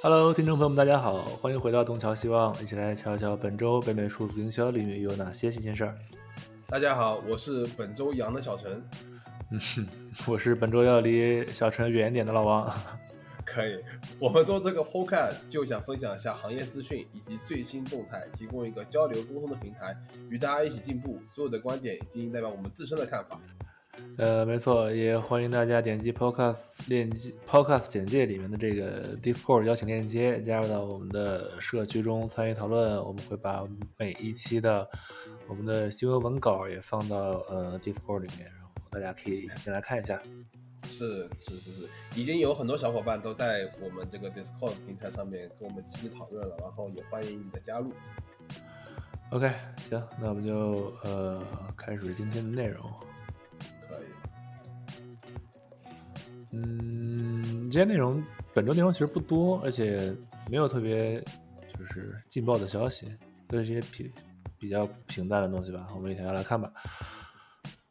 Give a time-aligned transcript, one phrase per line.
[0.00, 5.98] Hello，听众朋友们，大家好，欢迎回到东桥希望，一起来瞧一瞧本周北美数字营销领域有哪些新鲜事儿。
[6.68, 8.80] 大家好，我是本周阳的小陈。
[9.50, 9.88] 嗯哼，
[10.28, 12.72] 我是本周要离小陈远一点的老王。
[13.44, 13.82] 可以，
[14.20, 19.96] 我们做这个 podcast 就想分享一下行业资讯以及最新动态，提供一个交流沟通的平台，
[20.30, 21.18] 与大家一起进步。
[21.26, 23.40] 所有的观点仅代表我们自身的看法。
[24.16, 32.96] 呃，没错，也欢迎大家点击 podcast 链接，podcast 简介里面的这个 Discord 邀请链接，加入到我们的社区中参与讨论。
[32.96, 33.64] 我们会把
[33.96, 34.88] 每一期的
[35.46, 37.16] 我们的新闻文稿也放到
[37.48, 40.20] 呃 Discord 里面，然后大家可以进来看一下。
[40.84, 47.92] 是是是是，已经有很多小伙伴都在我们这个 Discord 平台上面跟我们积极讨论了，然后也欢迎你的加入。
[49.30, 49.52] OK，
[49.90, 51.40] 行，那我们就呃
[51.76, 52.90] 开始今天的内容。
[56.52, 58.22] 嗯，今天内容
[58.54, 60.14] 本周内容其实不多，而且
[60.50, 61.20] 没有特别
[61.76, 63.08] 就是劲爆的消息，
[63.48, 64.12] 都是些比
[64.58, 65.88] 比较平淡的东西吧。
[65.94, 66.72] 我们一条条来看吧。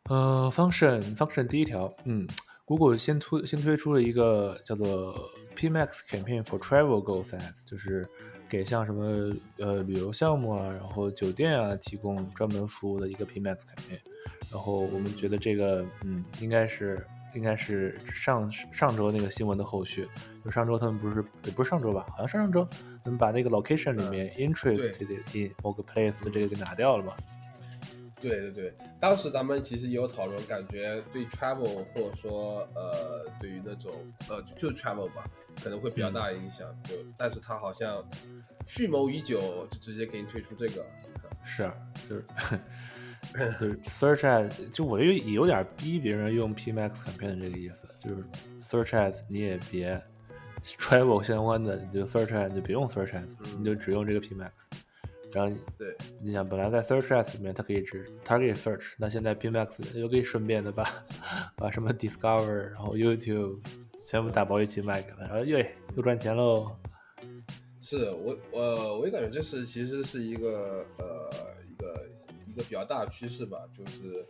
[0.10, 2.28] 呃，function function 第一条，嗯。
[2.66, 5.16] Google 先推先推出了一个叫做
[5.56, 8.06] PMax Campaign for Travel Goals Ads，就是
[8.50, 14.02] 给像什么呃旅游项目啊，然后酒店啊提供专门服务的一个 PMax Campaign。
[14.52, 17.08] 然后我们觉得这个嗯应该是
[17.38, 20.08] 应该是上上周那个新闻的后续。
[20.44, 22.66] 就上周他们不是也不是上周吧，好像上上周
[23.04, 27.14] 他们把那个 Location 里面 Interested in 某个 Place 的这个给拿掉了嘛。
[28.20, 33.94] 对对对，当时咱们其实也有讨论，感觉对 travel 或者说呃，对于那种
[34.28, 35.30] 呃，就 travel 吧，
[35.64, 36.68] 可能会比较大影响。
[36.84, 38.04] 就，但是他好像
[38.66, 40.84] 蓄谋已久，就直接给你推出这个。
[41.46, 41.70] 是，
[42.10, 42.26] 就是
[43.34, 48.24] 就是 search as，就我觉得也有点逼别人用 PMax campaign 的这个意思，就是
[48.62, 50.02] search as 你也别
[50.66, 54.52] travel 相关的，你就 search as 你就别用 search as，你就只用这个 PMax。
[55.34, 60.90] 然后，对，你想，本来在 Search Ads 里面，它可以只它可以 Search，那现在 PMax 又可以顺便的把
[61.58, 63.60] 把什么 Discover，然后 YouTube
[64.02, 66.72] 全部打包一起卖给他，然后耶，又赚钱喽。
[67.82, 71.57] 是我我我也感觉这是其实是一个呃一
[72.58, 74.26] 个一个比较大的趋势吧，就是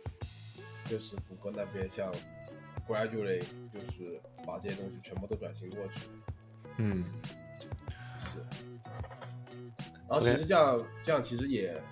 [0.84, 2.12] 就是谷歌那边像
[2.86, 3.40] Gradually
[3.72, 6.10] 就是把这些东西全部都转型过去。
[6.76, 7.04] 嗯，
[8.18, 8.38] 是。
[10.06, 11.82] 然后其实这样这样其实也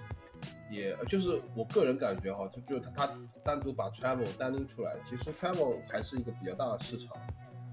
[0.70, 7.16] 也就是我个人感觉哈，就就他他单独把 travel 单拎出来，其实 travel 还是一个比较大的市场，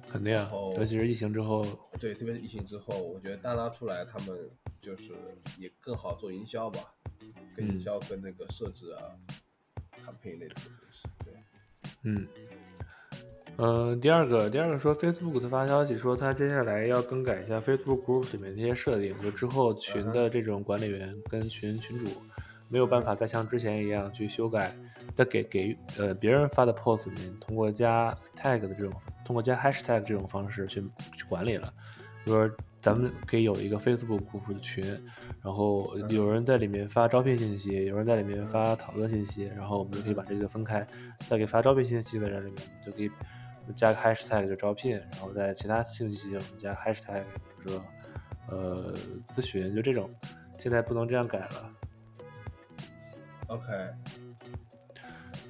[0.09, 1.65] 肯定啊，尤其是疫情之后，
[1.99, 4.37] 对，特别是疫情之后，我觉得单拉出来，他们
[4.81, 5.13] 就是
[5.57, 6.93] 也更好做营销吧，
[7.55, 9.13] 跟营销跟那个设置啊
[10.05, 11.33] ，campaign 类似的是，对，
[12.03, 12.27] 嗯。
[13.57, 22.07] 嗯，第二个，第二个说，Facebook 他发消息说，他接下来要更改一下 Facebook Group 里面那些设定，就之后群的这种管理员跟群群主
[22.67, 24.75] 没有办法再像之前一样去修改，
[25.13, 28.91] 再给给呃别人发的 Post 里面通过加 Tag 的这种，
[29.23, 30.81] 通过加 Hashtag 这种方式去
[31.15, 31.71] 去管理了。
[32.25, 34.83] 比如说，咱们可以有一个 Facebook 的群，
[35.41, 40.85] 然后有人在里面发招聘信息，有人在里面发讨论信息，然后我们就可以把这个分开，
[41.19, 43.09] 在给发招聘信息的人里面就可以。
[43.77, 47.23] 加个 hashtag 就招聘，然后在其他信息上加 hashtag，
[47.63, 47.81] 比如说
[48.49, 48.93] 呃
[49.29, 50.09] 咨询，就这种，
[50.57, 51.71] 现在不能这样改了。
[53.47, 53.63] OK，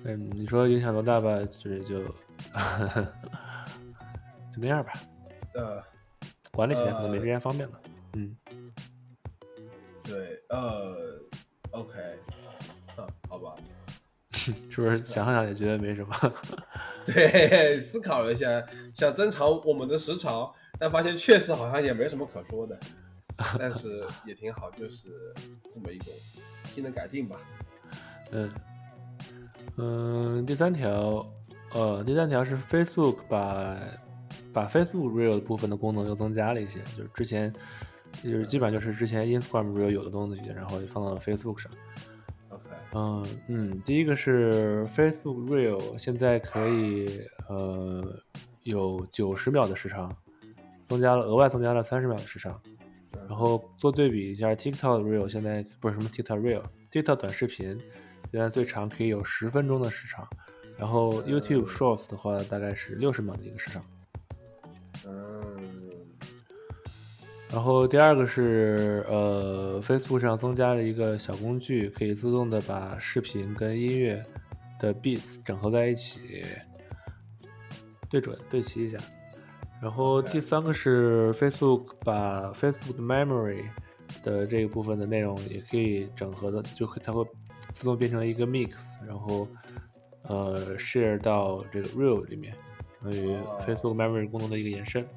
[0.03, 1.39] 嗯，你说影响多大吧？
[1.39, 2.11] 就是 就就
[4.57, 4.93] 那样吧。
[5.55, 5.83] 呃，
[6.53, 7.81] 管理起来可能没之前方便了。
[8.13, 8.35] 嗯，
[10.03, 11.19] 对，呃
[11.71, 11.99] ，OK，
[12.97, 13.55] 嗯，好吧。
[14.33, 16.33] 是不是想想也觉得没什么？
[17.05, 22.77] 对，思考了一下，想增长我们的时长，但发现确实好像也没什么可说的，
[23.57, 25.33] 但是也挺好，就是
[25.71, 26.13] 这么一种
[26.65, 27.39] 新的改进吧。
[28.31, 28.51] 嗯
[29.77, 31.25] 嗯，第三条，
[31.73, 33.79] 呃，第三条是 Facebook 把
[34.53, 37.51] 把 Facebook Real 部分的功能又增加了一些，就是之前
[38.21, 41.71] 就是基本上就是之前 Instagram Real 有的东西，然后就放到了 Facebook 上。
[42.49, 48.03] OK，嗯嗯，第一个是 Facebook Real 现在可以呃
[48.61, 50.15] 有九十秒的时长，
[50.87, 52.61] 增加了额外增加了三十秒的时长，
[53.27, 57.75] 然后做对比一下 TikTok Real 现在不是什么 TikTok Real，TikTok 短视频
[58.31, 60.27] 现在最长可以有十分钟的时长，
[60.77, 63.83] 然后 YouTube Shorts 的话大概是六十秒的一个时长。
[67.53, 74.25] 然后第二个是，呃，Facebook 上增加了一个小工具，可以自动的把视频跟音乐
[74.79, 76.43] 的 beats 整合在一起，
[78.09, 78.97] 对准对齐一下。
[79.79, 83.65] 然后第三个是 Facebook 把 Facebook Memory
[84.23, 87.23] 的这一部分的内容也可以整合的，就它会
[87.71, 88.71] 自动变成一个 mix，
[89.07, 89.47] 然后
[90.23, 92.55] 呃 share 到这个 Real 里面，
[93.03, 95.07] 等于 Facebook Memory 功能的一个延伸。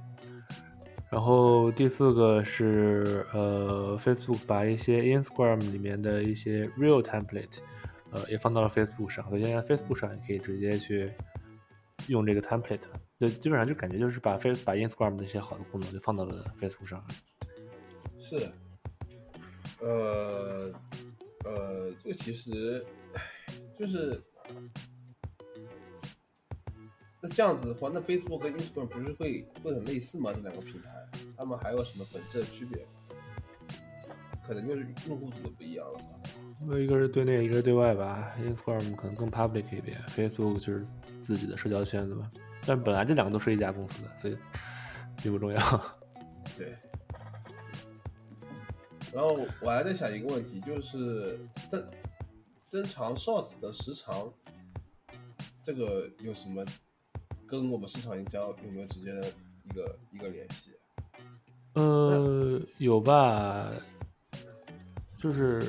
[1.10, 7.58] 然后第四个是呃 Facebook 把一些 Instagram 里面的一些 Real template，
[8.10, 11.12] 呃也放到了 Facebook 上，所以现在 Facebook 上也可以直接去
[12.08, 12.82] 用这个 template。
[13.18, 17.02] 就基本上就感觉就是把 Face 把 Instagram 的一些好的功能就放到了 Facebook 上。
[18.18, 18.36] 是，
[19.80, 20.72] 呃
[21.44, 22.84] 呃，这个其实，
[23.78, 24.20] 就是
[27.26, 30.32] 那这样子的话，那 Facebook 跟 Instagram 不是会会很类似吗？
[30.32, 30.90] 这两个平台，
[31.36, 32.86] 他们还有什么本质的区别？
[34.46, 36.78] 可能就是用户组的不一样了吧。
[36.78, 38.32] 一个是对内，一个是对外吧。
[38.40, 40.86] Instagram 可能更 public 一点，Facebook 就是
[41.20, 42.30] 自己的社交圈子吧。
[42.64, 44.38] 但本来这两个都是一家公司的，所以
[45.20, 45.96] 并不重要。
[46.56, 46.76] 对。
[49.12, 51.84] 然后我还在想一个问题，就是增
[52.60, 54.32] 增长 Shorts 的时长，
[55.60, 56.64] 这个有什么
[57.48, 59.28] 跟我们市场营销有没有直接的
[59.64, 60.72] 一个一个联系？
[61.74, 63.70] 呃，有吧，
[65.18, 65.60] 就是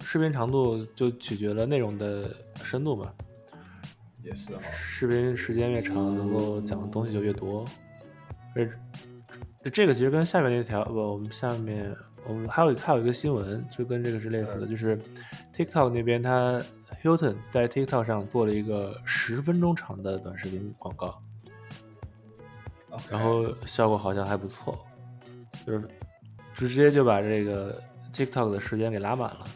[0.00, 3.12] 视频长度就取决了内容的深度嘛。
[4.22, 7.64] 也是啊，视频时间越长，能够讲的东西就越多。
[9.62, 11.94] 这这个其实跟下面那条不，我们下面
[12.26, 14.98] 我们还有还有一个新闻，就跟这个是类似的，就是
[15.54, 16.60] TikTok 那边，它
[17.02, 21.22] Hilton 在 TikTok 上做了一个十分钟长的短视频广告，
[23.10, 24.78] 然后效果好像还不错，
[25.66, 25.88] 就是
[26.54, 27.80] 直接就把这个
[28.12, 29.46] TikTok 的时间给拉满了。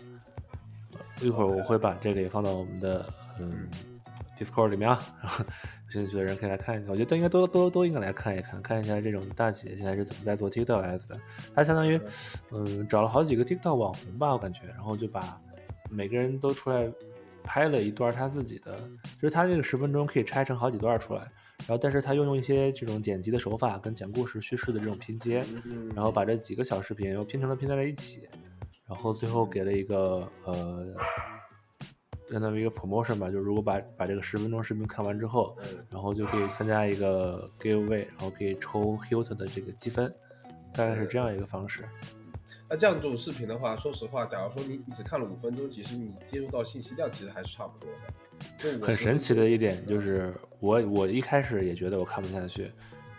[1.20, 3.04] 一会儿我会把这个也放到我们的
[3.40, 3.68] 嗯。
[4.38, 4.98] Discord 里面啊，
[5.84, 6.90] 有兴趣的人可以来看一下。
[6.90, 11.20] 我觉得应该都都都应该来看一看，看一下这种大企业现在是怎么在做 TikTok Ads 的。
[11.54, 12.00] 它相当于，
[12.50, 15.40] 嗯，找了好几个 TikTok 网红吧，我感觉，然后就把
[15.90, 16.90] 每个人都出来
[17.44, 18.78] 拍了一段他自己的，
[19.20, 21.20] 就是他这个十分钟可以拆成好几段出来，
[21.60, 25.44] 然后但是他又用一些这种剪辑的手法跟讲故事叙事的这种拼接，
[25.94, 28.28] 然后把这几个小视频又拼成了拼在了一起，
[28.88, 30.94] 然后最后给了一个呃。
[32.30, 35.54] 相当于一个 promotion 吧，就是如果把把这个十分钟视频看完之后，
[35.90, 40.10] 然后就可以参加一个 giveaway，然后可以抽 Hilton 的这个积分，
[40.72, 41.84] 大概是这样一个方式。
[42.68, 48.86] 那这样这种视频的话，说实话，假如说你你只看了五分钟，其实你接触到信息量其实还是差不多的。
[48.86, 52.70] 很神奇的一点就是，我我一开始也觉得我看不下去，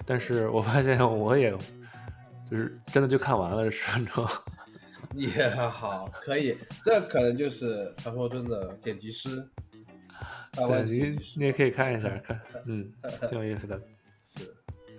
[0.05, 1.51] 但是我发现我也
[2.49, 4.27] 就是真的就看完了十分钟。
[5.15, 9.47] 也好，可以，这可能就是传说中的剪辑师。
[10.55, 12.91] 对，你你也可以看一下， 看，嗯，
[13.29, 13.79] 挺有意思的。
[14.25, 14.51] 是，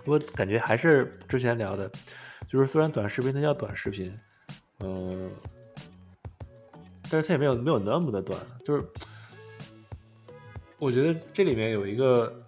[0.03, 1.91] 不过感觉还是之前聊的，
[2.47, 4.17] 就是虽然短视频它叫短视频，
[4.79, 5.31] 嗯，
[7.09, 8.39] 但是它也没有没有那么的短。
[8.63, 8.83] 就是
[10.77, 12.45] 我觉得这里面有一个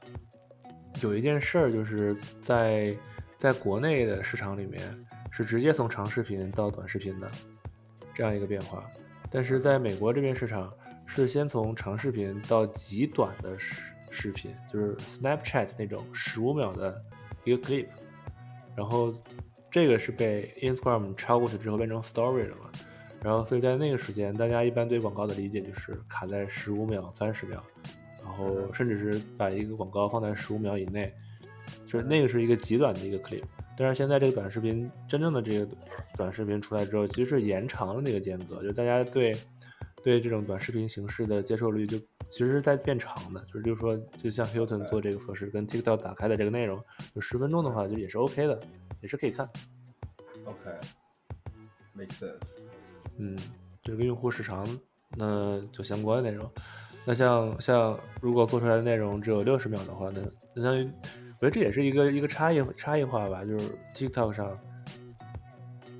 [1.01, 2.95] 有一件事儿，就是在
[3.37, 4.81] 在国内的市场里面
[5.31, 7.29] 是直接从长视频到短视频的。
[8.15, 8.83] 这样一个变化，
[9.29, 10.73] 但是在美国这边市场
[11.05, 16.99] 是先从长视频到极短的视视频，就是 Snapchat 那种十五秒的
[17.43, 17.85] 一个 clip，
[18.75, 19.13] 然后
[19.77, 22.71] 这个是被 Instagram 超过去之后变成 Story 了嘛，
[23.21, 27.63] 然后所以在那个时间，大家一般对广告的理解就是卡在十五秒、三十秒，
[28.25, 31.13] 然后甚至是把一个广告放在十五秒以内，
[31.85, 33.43] 就是那个是一个极短的一个 clip。
[33.77, 35.67] 但是现在这个短视频真正的这个
[36.15, 39.31] 短视频出来之后，其实是延长了那个间隔，就大家对
[40.03, 41.99] 对这种短视频形式的接受率就
[42.31, 48.59] 其实是在变长的，就是就是说，就像 Hilton 做这个测试跟 TikTok 打开的这个内容，就十分钟的话就也是 OK 的，
[49.01, 49.49] 也是可以看。
[50.45, 52.59] OK，make sense。
[53.17, 53.37] 嗯，
[53.81, 54.65] 这个用户时长
[55.15, 56.49] 那就相关内容，
[57.05, 60.21] 那像像如果做出来的内容只有六十秒的话，那
[60.61, 60.89] 相当于。
[61.39, 64.59] 我觉得这也是一个一个差异差异化吧，就是 TikTok 上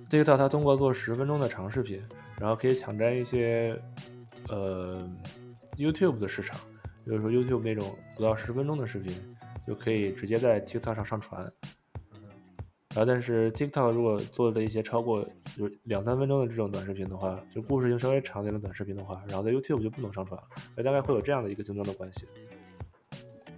[0.09, 2.01] ，TikTok 它通过做十分钟的长视频，
[2.39, 3.79] 然后可以抢占一些
[4.49, 5.07] 呃
[5.75, 6.59] YouTube 的市场，
[7.05, 9.13] 比如说 YouTube 那种不到十分钟的视频，
[9.67, 11.53] 就可以直接在 TikTok 上上传。
[12.97, 15.23] 然后，但是 TikTok 如果做了一些超过
[15.55, 22.25] 就是两三分钟的这种短视频的话，就故事性稍微长点的短视频的话，然后在 YouTube 就不能上传了，大概会有这样的一个竞争的关系。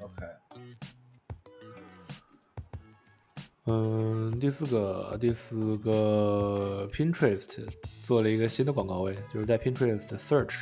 [0.02, 0.26] OK。
[3.68, 7.66] 嗯，第四个，第四个，Pinterest
[8.02, 10.58] 做了一个新的广告位，就是在 Pinterest Search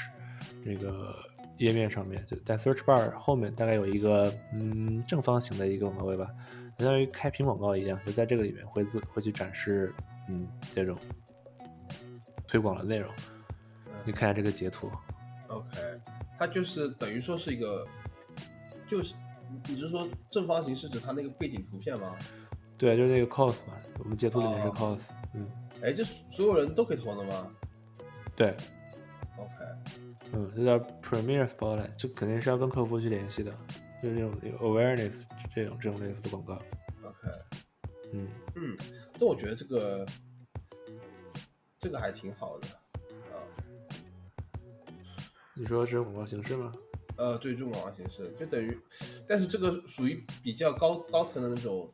[0.64, 1.16] 这个
[1.58, 6.28] 页面上面，就在 Search Bar 后面大概有一个嗯正方形的一个广告位吧，
[6.80, 9.94] 相当于开屏广告一样，就在这个里面会自会去展示，
[10.30, 10.98] 嗯，这种
[12.48, 13.12] 推广的内容。
[14.06, 14.90] 你看下这个截图
[15.48, 15.68] ，OK，
[16.40, 17.86] 它就是等于说是一个，
[18.88, 19.16] 就是
[19.68, 22.16] 你是说正方形是指它那个背景图片吗？
[22.78, 25.00] 对，就是那个 cos 嘛，我们截图里面是 cos，
[25.34, 25.46] 嗯，
[25.82, 27.52] 哎，这所有人都可以投的吗？
[28.36, 28.56] 对
[29.36, 29.52] ，OK，
[30.32, 33.52] 嗯，这叫 Premier Spotlight，这肯定是要跟客服去联系的，
[34.02, 35.24] 就是那种 awareness
[35.58, 36.54] 这种这种类似的广告
[37.02, 37.28] ，OK，
[38.14, 38.78] 嗯嗯，
[39.18, 40.06] 这我觉得这个
[41.80, 42.68] 这个还挺好的
[43.34, 43.42] 啊。
[45.56, 46.72] 你说这种广告形式吗？
[47.16, 48.80] 呃，对，这种广告形式就等于，
[49.28, 51.92] 但是这个属于比较高高层的那种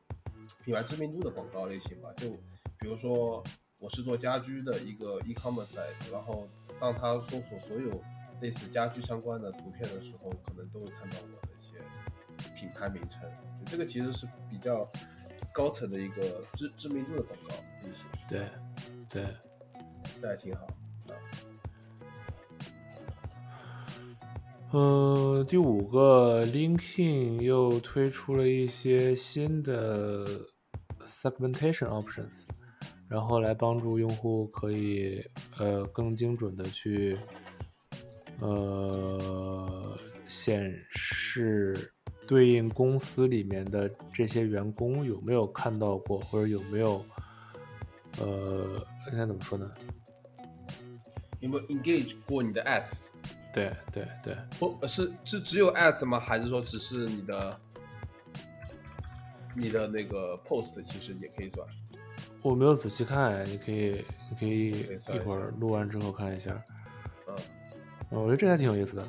[0.66, 2.12] 品牌知名度的广告类型吧。
[2.18, 2.32] 就
[2.78, 3.42] 比如说，
[3.80, 6.50] 我是做家居的一个 e-commerce site，然后
[6.82, 8.04] 当他搜索所有
[8.42, 11.53] 类似家居相关的图片的时候，可能都会看到我的
[12.64, 13.22] 品牌名称。
[13.60, 14.88] 就这个其实是比较
[15.54, 18.06] 高层的一个知知名度的广告类型。
[18.30, 18.48] 对，
[19.10, 19.28] 对，
[20.22, 20.66] 这还挺好。
[24.72, 30.26] 嗯，第五个，LinkedIn 又推出了一些新的
[31.06, 32.46] segmentation options，
[33.10, 35.22] 然后来帮助用户可以
[35.60, 37.18] 呃更精准的去
[38.40, 39.96] 呃
[40.28, 41.94] 显示
[42.28, 47.06] 对应公司里面的这些员工有没有看到过，或者有没有
[48.20, 49.70] 呃应该怎么说呢？
[51.40, 53.08] 有没有 engage 过你的 ads？
[53.54, 56.20] 对对对，不是是只有 ads 吗？
[56.20, 57.60] 还是说只是你的
[59.56, 61.68] 你的那个 post 其实也可以算？
[62.42, 64.70] 我没有仔细看，你可以你可以
[65.16, 66.62] 一会儿录完之后看一下。
[67.28, 67.36] 嗯，
[68.10, 69.08] 我觉得这还挺有意思的。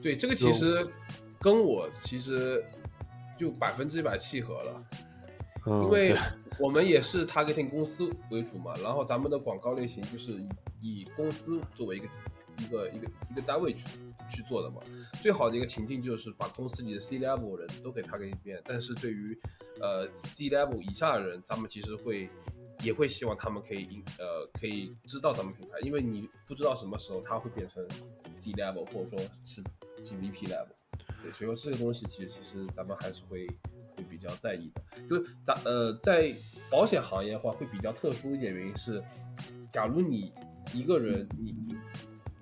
[0.00, 0.86] 对，这个其实
[1.42, 2.64] 跟我其实
[3.36, 4.86] 就百分之一百契合了，
[5.66, 6.16] 因为
[6.60, 10.40] 我们也是 targeting 公司为主嘛，然后咱们的广告类型就是
[10.80, 12.08] 以公司作为一个。
[12.58, 13.82] 一个一个一个单位去
[14.28, 14.82] 去做的嘛，
[15.22, 18.60] 最好的一个情境就是把公司里的 C level 人都给他给一遍。
[18.66, 19.36] 但是对于
[19.80, 22.28] 呃 C level 以下的人，咱们其实会
[22.84, 27.82] 也会希望他们可以呃可以知道咱们品牌，因为你不知道什么时候他会变成
[28.30, 29.62] C level 或者说是
[30.04, 30.68] GVP level，
[31.22, 33.46] 对，所以说这个东西其实其实咱们还是会
[33.96, 34.82] 会比较在意的。
[35.08, 36.34] 就咱呃在
[36.70, 39.00] 保险行业的话会比较特殊一点，原因是，
[39.70, 40.34] 假如你
[40.74, 41.54] 一个人你。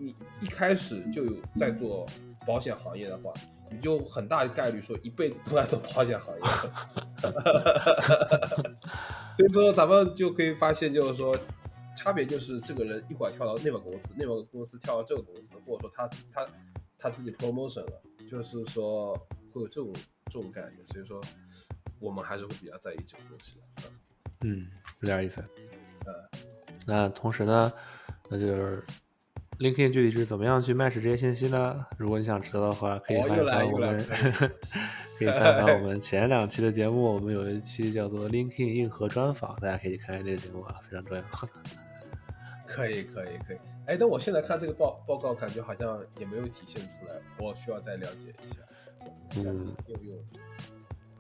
[0.02, 2.06] 你一开始就有在做
[2.46, 3.30] 保险行业的话，
[3.70, 6.40] 你就很大概率说一辈子都在做保险行业。
[9.30, 11.38] 所以说咱们就可以发现，就是说
[11.94, 16.46] 差别就是这个人一会儿跳到那个公司，那个公司跳到这个公司，或者说他他
[16.96, 19.14] 他自己 promotion 了，就是说
[19.52, 19.92] 会有这种
[20.26, 20.92] 这种感觉。
[20.92, 21.20] 所以说
[21.98, 23.90] 我们还是会比较在意这个东西的。
[24.42, 24.66] 嗯，
[25.00, 25.40] 有点意思。
[26.06, 26.38] 呃，
[26.86, 27.72] 那同时呢，
[28.28, 28.84] 那就是。
[29.60, 31.84] LinkedIn 具体是怎么样去 match 这些信息呢？
[31.98, 33.98] 如果你想知道的话，可以翻翻我们，
[35.18, 37.02] 可以翻翻我们前两期的节目。
[37.02, 41.22] 我们有一期叫做 LinkedIn 硬核专访，大家可以看看这个节目啊，非常重要。
[42.66, 43.58] 可以，可以，可以。
[43.90, 48.60] 哎，但我现在看这个报报告，感觉好像也没有体现出来，我需要再了解一下。
[49.44, 50.16] 嗯，有用。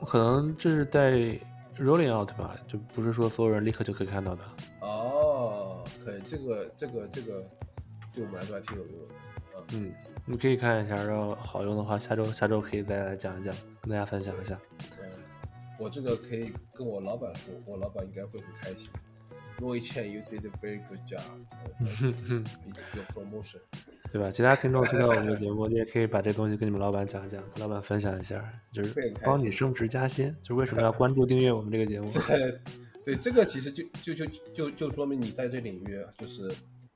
[0.06, 1.36] 可能这是在
[1.78, 4.42] rolling out 吧，就不是说所有人立刻就可以看到的。
[4.82, 7.44] 哦，可以，这个，这个，这个。
[8.12, 9.92] 对我们来说还挺有用的，嗯，
[10.24, 14.56] 你可以看一下，然后好用的话，下周下周可以再来讲一讲，跟大家分享一下。
[15.00, 15.10] 嗯，
[15.76, 18.90] 我这个可以跟我老板说，我老板应该会很开心。
[19.60, 21.20] Roy Chen，you did a very good job。
[21.80, 22.44] 嗯哼
[23.14, 23.60] ，promotion，
[24.10, 24.30] 对吧？
[24.30, 30.34] 其他听众听到我们的节目，你也可以把这东西跟你们老板讲一讲，跟老板分享一下，就是帮你升职加薪。
[30.42, 32.10] 就为什么要关注订阅我们这个节目？
[32.26, 32.60] 对，
[33.04, 36.50] 对，这个其实就就就就就说明你在这领域就是。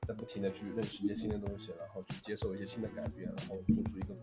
[0.07, 4.15] 在不停的去认识一些新的东西，然后去接受一些新的改变，然后做出一个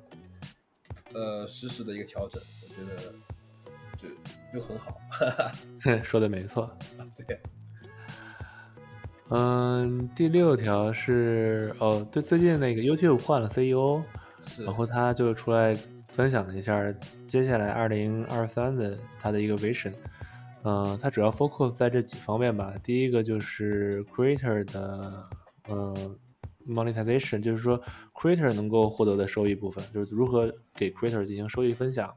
[1.12, 3.12] 呃实时的一个调整，我觉得
[3.98, 4.08] 就
[4.54, 4.96] 就很好。
[6.04, 6.70] 说的没错。
[7.26, 7.36] 对。
[9.34, 14.02] 嗯，第六条是哦，对，最近那个 YouTube 换了 CEO，
[14.64, 15.74] 然后他就出来
[16.08, 16.94] 分享了一下
[17.26, 19.92] 接下来二零二三的他的一个 vision。
[20.64, 22.74] 嗯，他主要 focus 在这几方面吧。
[22.82, 25.24] 第一个就是 creator 的。
[25.68, 25.94] 嗯
[26.68, 27.80] ，monetization 就是说
[28.14, 32.12] ，creator 能够获得的收益部分，就是如何给 creator 进行收益分享。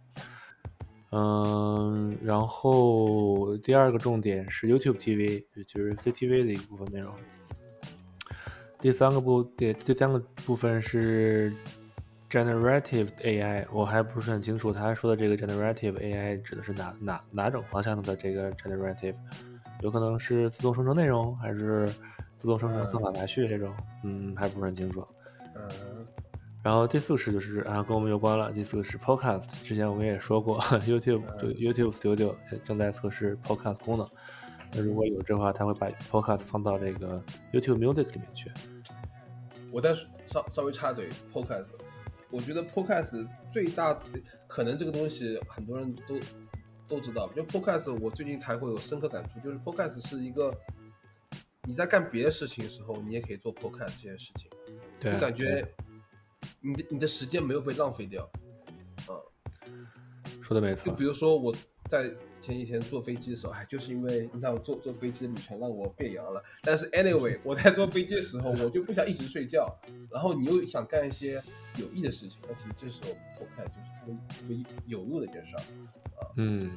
[1.12, 7.14] 嗯，然后第二个重点是 YouTube TV，就是 CTV 的一部分内容。
[8.80, 11.54] 第三个部第第三个部分是
[12.30, 19.16] generative AI，我还不是很清楚，他说的这个 generative AI 指的是哪哪哪种方向的这个 generative，
[19.82, 21.88] 有可能是自动生成内容，还是
[22.36, 25.06] 自动生成算法排序这种，嗯，还不是很清楚。
[26.66, 28.52] 嗯，然后第四个是就是啊，跟我们有关了。
[28.52, 34.10] 第四个是 podcast，之前我们也说过， YouTube 对 YouTube Studio 正在测试 podcast 功能。
[34.74, 37.22] 那如果有这话，他会把 podcast 放到这个
[37.54, 38.52] YouTube Music 里面去。
[39.72, 39.94] 我再
[40.26, 41.68] 稍稍微插嘴，podcast，
[42.32, 43.98] 我觉得 podcast 最大
[44.48, 46.20] 可能这个东西很多人都
[46.88, 50.52] 都知道，因为 podcast 我最近才会有深刻感触，就是 podcast 是一个
[51.68, 54.50] 你在干别的事情的时候，你也可以做 podcast 这件事情，
[55.00, 55.68] 就感觉
[56.62, 58.30] 你的你的时间没有被浪费掉。
[59.68, 59.88] 嗯，
[60.42, 60.84] 说的没错。
[60.86, 61.56] 就比如说我。
[61.88, 62.12] 在
[62.42, 66.44] 前几天坐飞机的时候，哎，就是因为你知道坐坐飞机的旅程让我变阳了。
[66.64, 69.72] 但是 anyway，我在坐飞机的时候，我就不想一直睡觉，
[70.10, 71.40] 然后你又想干一些
[71.78, 73.10] 有益的事情，而且这时候
[73.40, 75.62] 我看就是特别特别有路的一件事儿
[76.20, 76.26] 啊。
[76.38, 76.72] 嗯，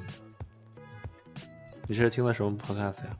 [1.87, 3.18] 你是听了什么 podcast 呀？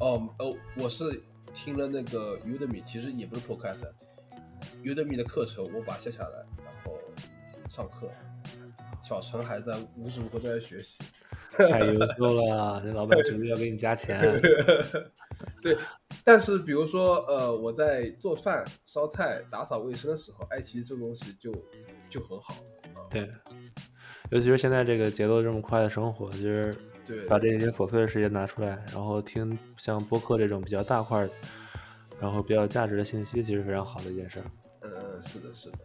[0.00, 3.40] 哦哦，我是听了那个 Udemy，其实也不是
[4.82, 6.98] podcast，Udemy 的课程我把它下下来，然后
[7.68, 8.10] 上课。
[9.00, 10.98] 小陈还在无时无刻都在学习，
[11.56, 12.82] 太优秀了！
[12.84, 14.20] 那老板绝对要给你加钱。
[15.62, 15.78] 对，
[16.24, 21.54] 但是比如说，呃，我在做饭、烧菜、打扫卫生的时候，爱奇艺这个东西就
[22.10, 22.56] 就很好。
[23.08, 23.30] 对，
[24.30, 26.68] 尤其是现在这个节奏这么快的生活，就是
[27.06, 31.26] 对把这些琐碎的时间拿出来，然后听像播客这种比较大块，
[32.20, 34.42] 然后比较有价值的信息，其实非常好的一件事。
[34.44, 34.50] 嗯
[35.18, 35.78] 嗯，是的，是的。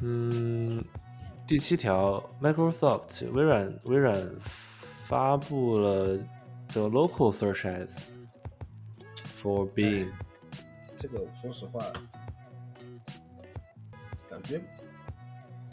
[0.00, 0.84] 嗯。
[1.46, 4.30] 第七条，Microsoft 微软微软
[5.06, 6.18] 发布了
[6.68, 7.96] The Local Search Ads
[9.40, 10.10] for Bing。
[10.94, 11.82] 这个说实话，
[14.28, 14.60] 感觉，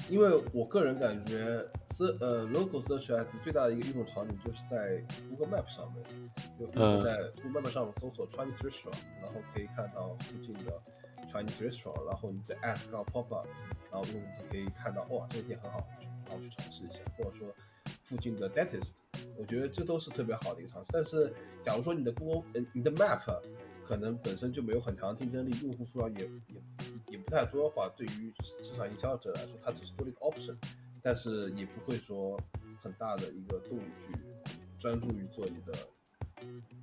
[0.09, 6.05] 因为我个人感觉，s 呃 Local Search Ads 最大的一个应用场景就是在 Google Map 上面，
[6.57, 6.67] 就
[7.03, 10.81] 在 Google Map 上搜索 Chinese restaurant，然后可以看到附近的
[11.27, 13.47] Chinese restaurant，然后你的 Ads 刚 pop up。
[13.91, 15.87] 然后用户可以看到，哇，这个店很好，
[16.27, 17.47] 然后去尝试一下，或者说
[18.03, 18.95] 附近的 dentist，
[19.37, 20.91] 我觉得这都是特别好的一个尝试。
[20.91, 21.33] 但是，
[21.63, 23.41] 假如说你的 Google，呃，你的 Map
[23.85, 26.61] 可能本身就没有很强的竞争力，用户数量也也
[27.11, 30.57] 也不太多的话，对于市场营销者来说，它只是多了一个 option，
[31.01, 32.37] 但是也不会说
[32.81, 34.13] 很大的一个动力去
[34.77, 35.73] 专注于做你的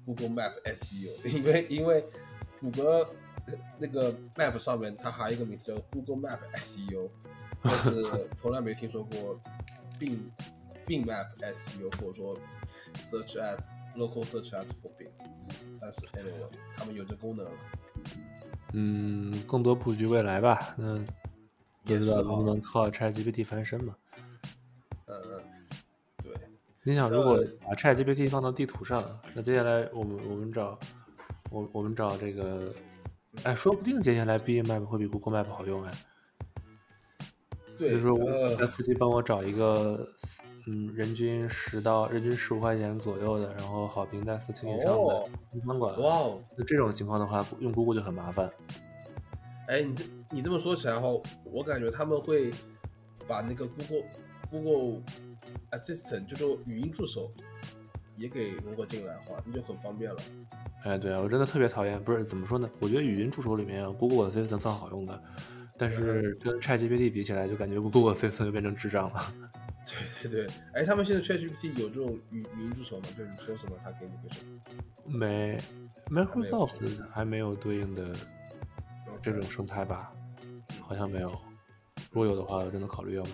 [0.07, 2.07] Google Map SEO， 因为因为
[2.59, 3.07] 谷歌。
[3.79, 7.09] 那个 Map 上面它还有一个名字叫 Google Map SEO，
[7.63, 8.03] 但是
[8.37, 9.41] 从来没听说过
[9.99, 10.19] Bing
[10.87, 12.37] Bing Map SEO 或者说
[12.95, 15.11] Search as Local Search as for Bing，
[15.81, 17.53] 但是 anyway 他们有这功能了。
[18.75, 20.75] 嗯，更多布局未来吧。
[20.79, 20.97] 那
[21.85, 23.95] 不知道能不能靠 ChatGPT 翻身嘛？
[25.07, 25.43] 嗯嗯，
[26.23, 26.33] 对。
[26.85, 30.79] 你想，如果把 ChatGPT 放到地图上，那接下来我们我们找
[31.51, 32.73] 我我们找这个。
[33.45, 35.93] 哎，说不定接下来 Bing Map 会比 Google Map 好用哎。
[37.79, 40.07] 对，就是说我在附近帮我找一个，
[40.67, 45.29] 嗯，人均十到人均十五块钱左右的，然后好评在四星以上的
[45.67, 45.99] 餐馆。
[45.99, 46.41] 哇哦！
[46.57, 48.49] 那这种情况的话，用 Google 就很麻烦。
[49.67, 51.09] 哎，你这你这么说起来的话，
[51.45, 52.51] 我感觉他们会
[53.27, 54.05] 把那个 Google
[54.51, 55.03] Google
[55.71, 57.33] Assistant，就是语音助手，
[58.17, 60.19] 也给融合进来的话，那就很方便了。
[60.85, 62.69] 哎，对啊，我真的特别讨厌，不是怎么说呢？
[62.81, 65.23] 我觉得语音助手里面，Google Assistant 算好用的，
[65.79, 69.23] 但是跟 ChatGPT 比起来，就感觉 Google Assistant 就变成智障了。
[70.23, 73.05] 对对对，哎，他们现在 ChatGPT 有这种语语音助手吗？
[73.17, 75.19] 就是你说什么，它给你回什么？
[75.19, 75.59] 没
[76.09, 78.13] ，Microsoft 还没有对应的
[79.21, 80.13] 这种生态吧？
[80.81, 81.29] 好像没有。
[82.13, 83.31] 如果有的话，我真的考虑要买。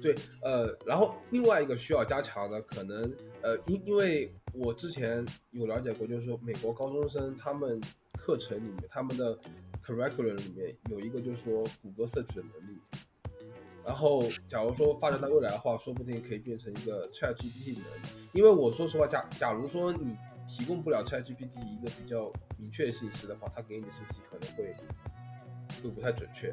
[0.00, 7.80] 对，呃，然后另外一个需要加强的，可能，呃，因因为我之前有了解过，就是说美国高中生他们
[8.18, 9.38] 课程里面，他们的
[9.84, 12.78] curriculum 里面有一个就是说谷歌 search 的能力，
[13.84, 18.28] 然后假如说发展到未来的话，说不定可以变成一个 Chat GPT 的能力。
[18.32, 20.16] 因为我说实话，假假如说你
[20.48, 24.74] 提供不了 Chat GPT 一个比较明确的信息的话，它给你的信息可能会。
[25.82, 26.52] 会不太准确，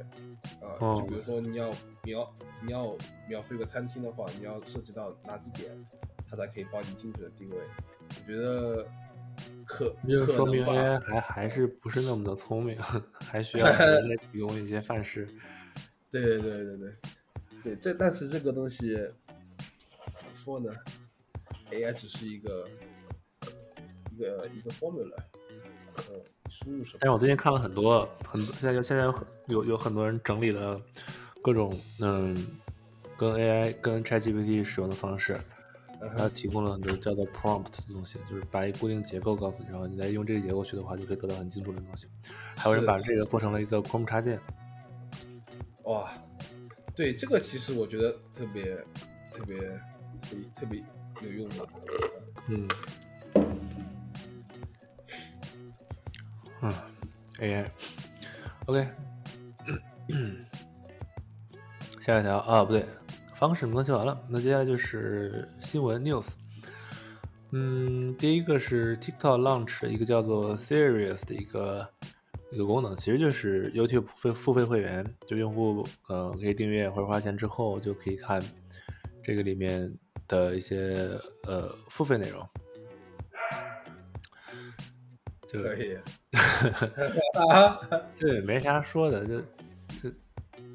[0.61, 1.69] 啊，就比如说你要
[2.03, 2.95] 你要你要
[3.27, 5.71] 描述一个餐厅的话，你要涉及到哪几点，
[6.29, 7.57] 它才可以帮你精准的定位。
[8.09, 8.87] 我觉得
[9.65, 12.77] 可就说明 AI 还还是不是那么的聪明，
[13.19, 15.27] 还需要 人类提供一些范式。
[16.11, 16.91] 对对对对对
[17.63, 18.93] 对，这但是这个东西
[20.15, 20.71] 怎么说呢
[21.71, 22.69] ？AI 只是一个
[24.11, 25.15] 一个一个 formula，
[25.97, 26.21] 嗯，
[26.53, 26.99] 输入什么？
[27.01, 30.79] 但是我最近看了很多很多，现在现在有很有有很多人整理了
[31.41, 32.35] 各种嗯
[33.17, 35.39] 跟 AI 跟 ChatGPT 使用的方式，
[36.15, 42.05] 它提供了很多叫做 prompt 的东西，就是把一固定结构告诉你，然后你再用这个结构去的话，就可以得到很精准的东西。
[42.55, 44.39] 还有人把这个做成了一个 Chrome 插件，
[45.83, 46.11] 哇，
[46.95, 48.75] 对这个其实我觉得特别
[49.31, 49.57] 特别
[50.21, 50.83] 特别特别
[51.21, 51.55] 有用的。
[52.49, 52.67] 嗯，
[56.65, 56.71] 嗯
[57.39, 58.87] ，AI，OK，、
[61.99, 62.85] 下一条啊，不对，
[63.35, 66.25] 方式更新完了，那接下来就是新闻 news。
[67.51, 71.85] 嗯，第一个是 TikTok launch 了一个叫做 Serious 的一个
[72.49, 78.41] 一个功能，其实就是 YouTube 付费付费会员，就用户呃可以订阅或者花钱之后就可以看
[79.21, 79.93] 这个里面
[80.29, 82.47] 的一些呃付费内容。
[85.53, 85.95] 就可以，
[88.15, 89.39] 这也没啥说的，就
[90.01, 90.15] 就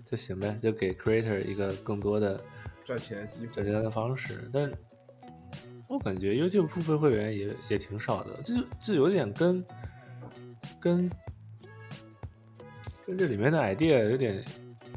[0.04, 2.40] 就行呗，就给 creator 一个更多的
[2.84, 3.52] 赚钱的机会。
[3.54, 4.48] 赚钱的方式。
[4.52, 4.72] 但
[5.88, 9.64] 我感觉 YouTube 付费会员也也挺少的，这就这有点跟
[10.80, 11.10] 跟
[13.04, 14.44] 跟这里面的 idea 有点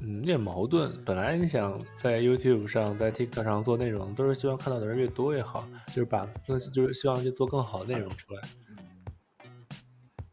[0.01, 0.93] 嗯有点矛盾。
[1.03, 8.41] 本来你想在 YouTube 上，在 TikTok 上做内容，都是希望看到的人越多越好，就是把更就是希望去做更好的内容出来。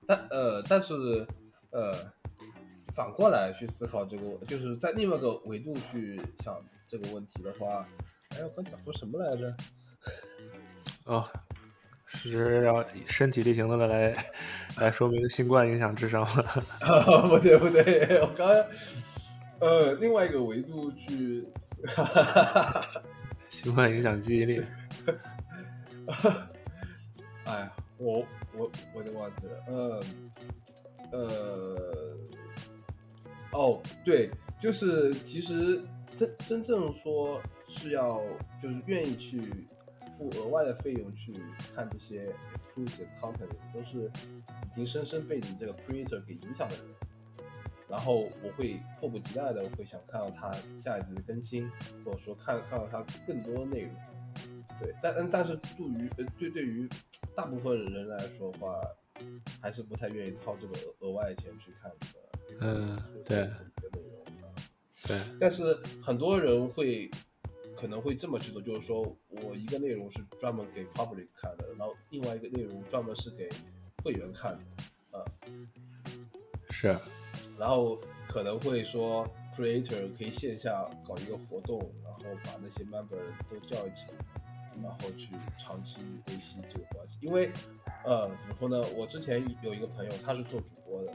[0.08, 0.94] 但呃，但是
[1.70, 1.92] 呃，
[2.94, 7.86] 反过来去思考这个，就是在另外一个维度去想这个问题的话，
[8.30, 9.54] 哎，我刚想说什么来着？
[11.04, 11.22] 哦，
[12.06, 14.16] 是要以身体力行的来
[14.78, 16.42] 来说明新冠影响智商吗？
[17.28, 18.48] 不对不对，我刚
[19.60, 21.46] 呃另外一个维度去，
[23.50, 24.64] 新冠影响记忆力。
[27.44, 28.24] 哎呀，我
[28.58, 30.00] 我我就忘记了，嗯
[31.12, 32.18] 呃，
[33.52, 35.80] 哦对，就是其实
[36.16, 38.20] 真真正说是要
[38.62, 39.40] 就是愿意去
[40.18, 41.32] 付额外的费用去
[41.74, 44.10] 看这些 exclusive content，都是
[44.70, 46.84] 已经深深被你这个 creator 给影响的人。
[47.88, 51.66] 然后我会迫不及待的会想看到他下一集的更新，
[52.04, 53.92] 或者说看看到他更多的内容。
[54.80, 56.88] 对，但但但是对于呃对对于
[57.34, 58.80] 大部分人来说的话，
[59.60, 62.66] 还是不太愿意掏这个额额外的钱去看这个。
[62.66, 63.48] 嗯对。
[65.06, 67.10] 对，但是很多人会
[67.76, 73.48] 可能会这么去做，就是说我一个内容是专门给 public 看的，然后另外一个内容专门是给
[74.02, 75.24] 会员看的，啊，
[76.68, 76.88] 是，
[77.58, 83.16] 然后可能会说 creator 可以线下搞一个活动，然后把那些 member
[83.48, 84.37] 都叫一起来，
[84.82, 87.18] 然后去长期维系这个关系。
[87.20, 87.52] 因为
[88.04, 91.12] 呃怎么说呢，我之前有一个朋友他是做主播的，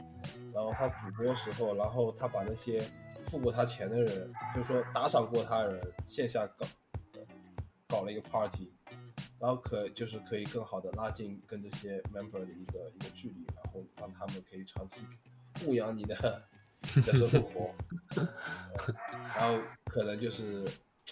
[0.52, 2.80] 然后他主播时候，然后他把那些
[3.24, 6.66] 付过他钱的人，就是说打赏过他的人线下搞
[7.14, 7.20] 呃
[7.88, 8.72] 搞了一个 party。
[9.40, 15.04] 然后可就是可以更好的拉近跟这些 member 的一个一个距离，然后让他们可以长期
[15.62, 16.42] 牧养你的
[16.96, 17.74] 你的生活，
[18.16, 18.94] 呃
[19.36, 20.64] 然后可能就是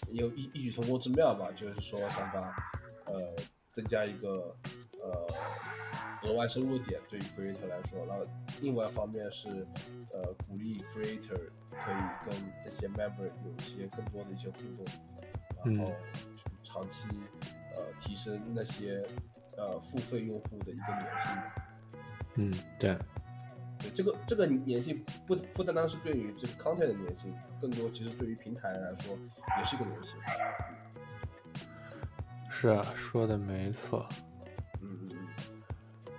[0.09, 2.55] 有异异曲同工之妙吧，就是说想把
[3.07, 3.35] 呃
[3.71, 4.55] 增加一个
[5.03, 5.27] 呃
[6.23, 8.27] 额外收入点对于 creator 来说，然后
[8.61, 9.67] 另外一方面是
[10.13, 14.85] 呃鼓励 creator 可以跟那些 member 有一些更多的一些互动，
[15.65, 15.93] 然后
[16.63, 17.09] 长期
[17.75, 19.03] 呃提升那些
[19.57, 21.43] 呃付费用户的一个粘性。
[22.35, 22.97] 嗯，对
[23.95, 29.17] 这个这个粘性不不单单是对于这个 content 的粘性，更多其实对于平台来说
[29.59, 30.17] 也是一个粘性。
[32.51, 34.07] 是啊，说的没错。
[34.81, 36.13] 嗯嗯嗯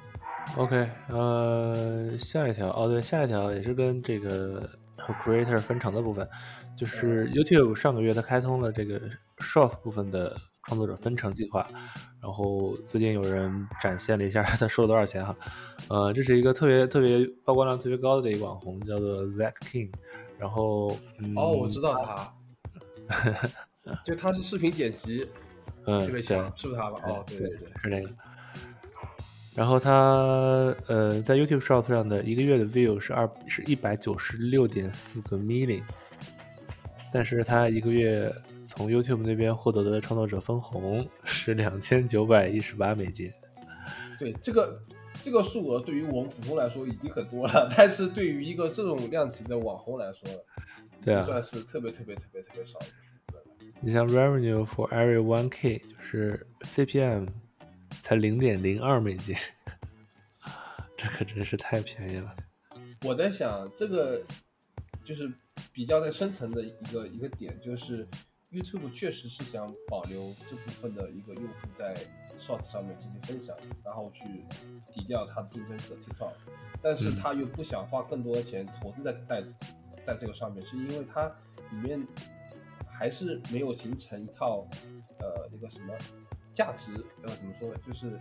[0.58, 6.28] ，OK，呃，下一条，哦对，下一条也是跟这个和 creator 分成的部分，
[6.76, 9.00] 就是 YouTube 上个月它开通了这个
[9.38, 11.68] Shorts 部分的创作者分成计划，
[12.22, 15.36] 然后最近有人展现了一下 他收了多少钱哈，
[15.90, 19.92] 呃，这是一个特别特别曝光量特别高的一个网红，叫做 Zack King，
[20.38, 22.34] 然后嗯，哦，我知道他，
[24.06, 25.28] 就他是视频剪辑
[25.86, 27.00] 嗯，特别对强，是不是他吧？
[27.06, 28.10] 对哦，对对对对，是那个。
[29.54, 29.92] 然后他
[30.88, 35.84] 呃，在 YouTube Shorts 上的一个月的 view 是二是一百九十六点四个 million，
[37.14, 38.34] 但是他一个月
[38.76, 43.32] 从 YouTube 那边获得的创作者分红是两千九百一十八美金。
[44.18, 44.82] 对这个
[45.22, 50.28] 这个数额对于我们普通来说已经很多了， 但是对于一个这种量级的网红来说，
[51.04, 52.92] 对啊，算是特别特别特别特别少的数
[53.32, 53.44] 字了。
[53.80, 57.28] 你像 revenue for every one k 就是 CPM
[58.02, 59.36] 才零点零二美金，
[60.98, 62.36] 这可真是太便宜了。
[63.06, 64.20] 我在想，这个
[65.04, 65.32] 就是
[65.72, 68.08] 比较在深层的一个一个点，就是
[68.54, 71.96] YouTube 确实是想保留这部分的一个用户在
[72.38, 74.46] Shorts 上面进行分享，然后去
[74.92, 76.34] 抵掉它的竞争者 TikTok，
[76.82, 79.44] 但是他又不想花更多的钱投资在在
[80.06, 81.28] 在这个上面，是因为它
[81.72, 82.06] 里面
[82.88, 84.68] 还是没有形成一套
[85.20, 85.94] 呃一个什么
[86.54, 86.92] 价值
[87.24, 88.20] 呃怎么说呢，就是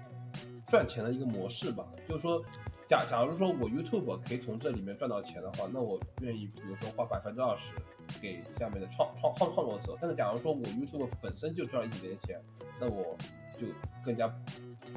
[0.67, 2.43] 赚钱的一个模式吧，就是说。
[2.93, 7.73] 假假如说我 YouTube 可以从这里面赚到钱的话，那我愿意，比如说花百分之二十
[8.21, 9.97] 给下面的创创创创作者。
[9.99, 12.39] 但是假如说我 YouTube 本身就赚了一点点钱，
[12.79, 13.17] 那我
[13.59, 13.67] 就
[14.05, 14.31] 更加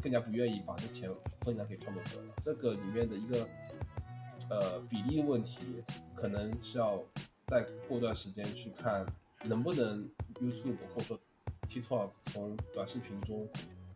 [0.04, 1.10] 更加不愿意把这钱
[1.44, 2.34] 分享给创作者了。
[2.44, 3.48] 这个里面的一个
[4.50, 5.82] 呃比例问题，
[6.14, 7.02] 可能是要
[7.48, 9.06] 再过段时间去看，
[9.46, 10.06] 能不能
[10.42, 11.20] YouTube 或者说
[11.70, 13.48] TikTok 从短视频中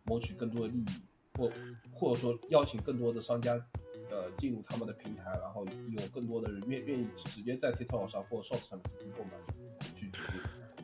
[0.04, 0.86] 谋取更多的利益，
[1.34, 1.52] 或
[1.92, 3.62] 或者说邀请更多的商家。
[4.10, 9.30] 呃，进入他们的平台，然后有更多的人愿愿意直接在 TikTok 上或者 Shorts 上进行购买，
[9.96, 10.10] 去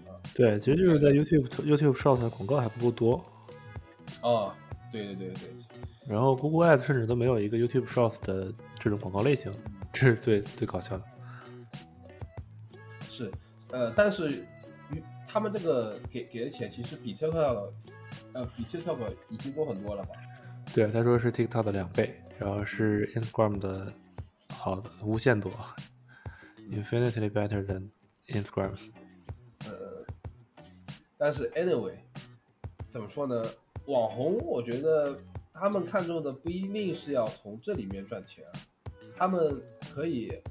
[0.09, 0.15] 啊。
[0.35, 3.25] 对，其实就是在 YouTube YouTube Shorts 广告还不够多。
[4.23, 4.55] 哦，
[4.93, 5.51] 对对对对。
[6.07, 9.53] 然后 Google Ads 甚至都没有一个 YouTube Shorts 的这种广告类型，
[9.93, 11.05] 这是最最搞笑的。
[13.09, 13.33] 是，
[13.73, 14.45] 呃，但是
[15.27, 17.73] 他们这个给给的钱其实比 TikTok，
[18.35, 18.99] 呃，比 TikTok
[19.31, 20.11] 已经多很多了吧？
[20.73, 22.15] 对，他说是 TikTok 的两倍。
[22.39, 23.93] 然后是 Instagram 的
[24.51, 25.51] 好的无限多
[26.71, 27.89] ，infinitely better than
[28.29, 28.77] Instagram。
[29.65, 30.05] 呃，
[31.17, 31.95] 但是 anyway，
[32.91, 33.43] 怎么说呢？
[33.87, 35.19] 网红我觉得
[35.55, 38.45] 他们看中的不一定是要从这里面赚钱，
[39.17, 39.63] 他们
[39.95, 40.43] 可以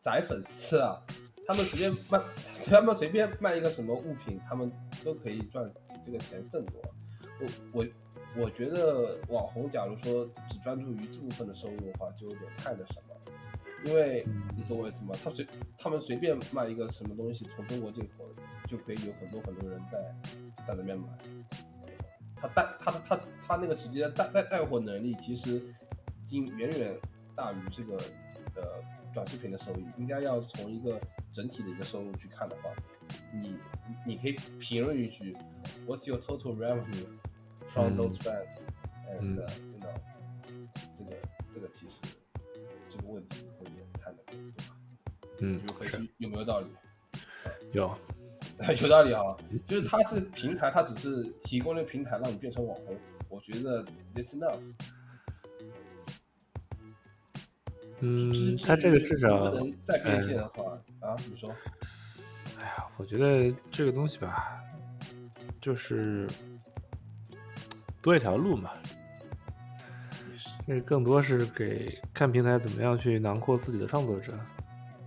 [0.00, 1.00] 宰粉丝啊，
[1.46, 2.20] 他们随便卖，
[2.66, 4.70] 他们随便卖一个什么物品，他们
[5.02, 5.72] 都可以赚
[6.04, 6.82] 这个钱更多。
[7.40, 7.86] 我我。
[8.38, 13.14] 我觉得网红，假如说只专注于这部分的收入的话，就有点太那什么。
[13.84, 14.24] 因为
[14.56, 15.14] 你懂我意思吗？
[15.22, 15.46] 他随
[15.76, 18.24] 他们随便卖一个什么东西，从中国进口，
[18.68, 19.98] 就可以有很多很多人在
[20.66, 21.08] 在那边买。
[22.36, 25.56] 他带他的他他那个直接带带带货能力，其实
[26.22, 26.96] 已经远远
[27.34, 27.96] 大于这个
[28.54, 28.62] 呃
[29.12, 29.84] 短视频的收益。
[29.96, 31.00] 应该要从一个
[31.32, 32.70] 整体的一个收入去看的话，
[33.32, 33.56] 你
[34.06, 35.36] 你可以评论一句
[35.86, 36.54] ，What's your total
[37.68, 38.66] revenue？From those fans,
[39.20, 39.94] and you know，
[40.96, 41.16] 这个
[41.52, 42.00] 这个其实
[42.88, 44.76] 这个问题有点太那个，对吧？
[45.40, 46.66] 嗯，就分析有没有道理？
[47.72, 47.94] 有，
[48.82, 49.20] 有道理啊。
[49.66, 52.96] 就是它这平台，它只是提供了平台让你变成网红，
[53.28, 54.58] 我觉得 this enough。
[58.00, 61.54] 嗯，它这个至少能再变现的话啊，你说？
[62.60, 64.62] 哎呀，我觉得这个东西吧，
[65.60, 66.26] 就是。
[68.08, 68.70] 多一条路嘛，
[70.66, 74.32] 那更多是给看平台怎么样去囊括自己的创作者，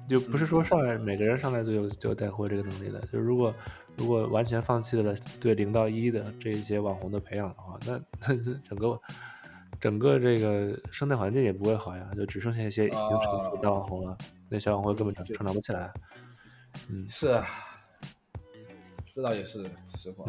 [0.08, 3.02] 就不是说上来每个人上来就有就带货这个能力的。
[3.12, 3.52] 就如果
[3.98, 9.02] 如果完全放弃了对零到一的这一些网红的培养的话，那那整个
[9.80, 14.16] 整个这个生态环境也不会好呀，就只剩下一些已经成熟的网红了，
[14.48, 15.92] 那小网红根本成成长不起来。
[16.88, 17.48] 嗯，是啊，
[19.12, 20.24] 这倒也是实话。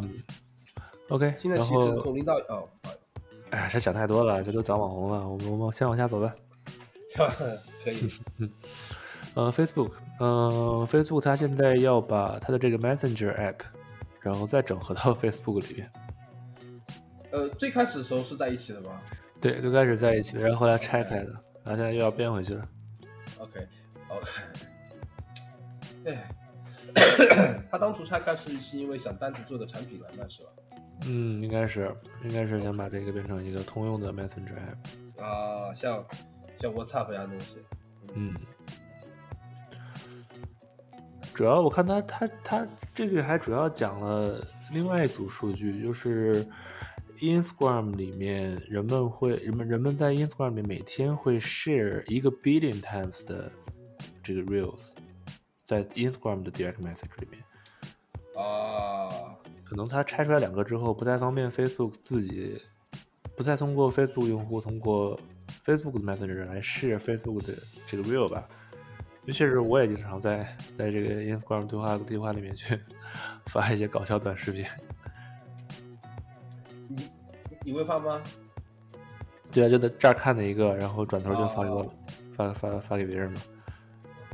[1.08, 6.34] OK，现在其实从零到哦，不好意思，哎呀，这讲太多了，这都讲网红了，我们我们先往下走吧。
[7.84, 8.50] 可以， 嗯，
[9.34, 13.56] 呃，Facebook，嗯，Facebook 它现在要把它的这个 Messenger app，
[14.20, 15.90] 然后再整合到 Facebook 里面。
[17.30, 19.02] 呃，最开始的时候是在一起的吧？
[19.40, 22.66] 对，最开始在一起的，然后后来拆开的，然后现在又要变回去了。
[23.38, 24.30] OK，OK，
[26.06, 26.34] 哎。
[27.72, 30.50] 他当初拆开是是因为想单独做个产品来卖，是吧？
[31.06, 36.04] 嗯，应该是，应该是想把这个变成一个通用的 Messenger app 啊，像
[36.56, 37.58] 像 WhatsApp 一样东西。
[38.14, 38.34] 嗯，
[41.34, 46.46] 主要我看他他他这个还主要讲了另外一组数据，就是
[47.18, 53.50] Instagram 里面人们会人们人们在 Instagram 里面每天会 share 一个 billion times 的
[54.22, 54.90] 这个 reels。
[55.64, 57.42] 在 Instagram 的 Direct Message 里面
[58.36, 59.08] 啊，
[59.72, 62.60] 可能它拆出来两个之后，不太方便 Facebook 自己，
[63.34, 65.18] 不再通过 Facebook 用户通过
[65.64, 67.54] Facebook 的 Messenger 来试 Facebook 的
[67.86, 68.46] 这个 Real 吧。
[69.22, 70.44] 因为确实我也经常在
[70.76, 72.78] 在这个 Instagram 对话对话里面去
[73.48, 74.62] 发一些搞笑短视频。
[76.86, 77.08] 你
[77.64, 78.20] 你会发吗？
[79.50, 81.94] 对啊，就在这儿看的一个，然后转头就发给我，
[82.36, 83.40] 发发发给别人嘛。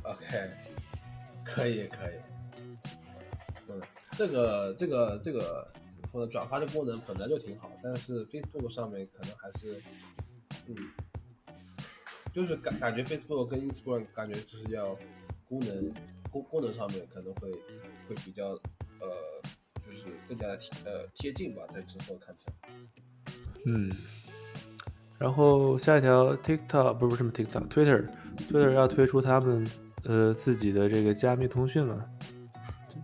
[0.03, 0.51] OK。
[1.45, 2.28] 可以可以，嗯，
[4.19, 5.65] 这个这个这个
[6.13, 9.81] 或者转发的功能本来就挺好，但是 Facebook 上面可能还是，
[10.67, 10.75] 嗯，
[12.33, 14.99] 就是感感觉 Facebook 跟 Instagram 感觉就是要
[15.49, 15.95] 功能
[16.33, 17.49] 功功能上面可能会
[18.09, 18.49] 会比较
[18.99, 19.09] 呃，
[19.87, 22.55] 就是更加的贴呃贴近吧，在之后看起来。
[23.67, 23.89] 嗯，
[25.17, 29.65] 然后下一条 TikTok 不是不是什么 TikTok，Twitter，Twitter 要推出他们
[30.03, 32.11] 呃自己的这个加密通讯了，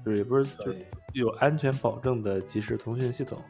[0.04, 0.74] 就是也不是就
[1.14, 3.40] 有安全保证的即时通讯系统，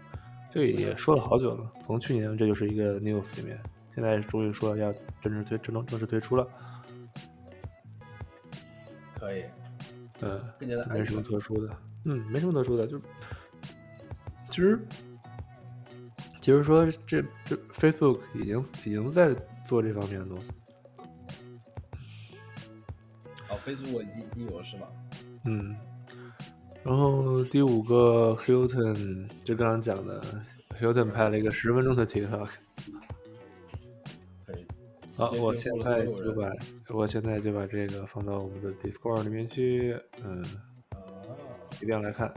[0.52, 3.58] 这个也说了好久了，从去年这就是一个 news 里面，
[3.94, 6.46] 现在终于说要正式推正正正式推出了，
[9.18, 9.44] 可以，
[10.20, 11.22] 嗯，更加的没什么。
[11.22, 13.00] 特殊的，嗯，没什么特殊的，就
[14.50, 14.78] 其实
[16.42, 19.34] 其实说这这 Facebook 已经已经在
[19.66, 20.50] 做这方面的东西，
[23.48, 24.86] 哦，Facebook 已经已经有了是吗？
[25.46, 25.74] 嗯，
[26.84, 30.22] 然后第五个 Hilton 就刚刚讲的
[30.78, 32.48] Hilton 拍了一个十分钟的 TikTok，
[34.44, 34.66] 可以。
[35.16, 36.50] 好，我现在就把
[36.90, 40.42] 我现在就把这个放到我们的 Discord 里面去，嗯，
[40.90, 41.00] 啊。
[41.80, 42.28] 一定要来看，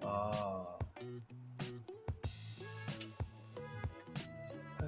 [0.00, 0.30] 啊，
[4.78, 4.84] 哎，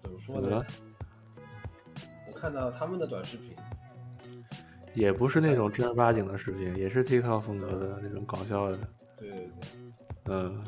[0.00, 0.64] 怎么说呢？
[2.26, 3.54] 我看到他们的短视频，
[4.94, 8.78] 也不是那种正儿八经的视频，也是 TikTok 风格的那种搞笑的，
[9.16, 9.48] 对对对，
[10.24, 10.64] 嗯，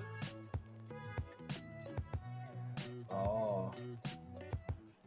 [3.09, 3.71] 哦，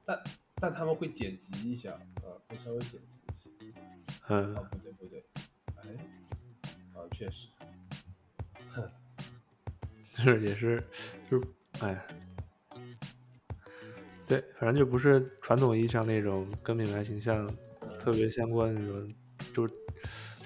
[0.06, 0.24] 但
[0.56, 3.80] 但他们会剪辑一下，啊，会稍微剪辑一下。
[4.30, 4.54] 嗯。
[4.56, 5.26] 啊，，不对不对，
[5.78, 5.90] 哎，
[6.94, 7.48] 啊，确实，
[8.70, 8.84] 哼，
[10.14, 10.84] 就是也是，
[11.30, 11.48] 就是
[11.82, 12.06] 哎，
[14.28, 17.50] 对，反正就不是传统意义上那种跟品牌形象
[18.08, 19.14] 特别相关的那种，
[19.54, 19.74] 就是